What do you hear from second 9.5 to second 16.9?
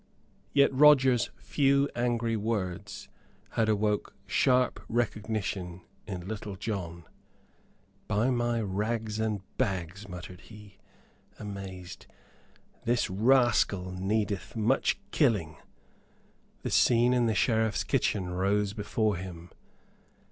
bags," muttered he, amazed, "this rascal needeth much killing!" The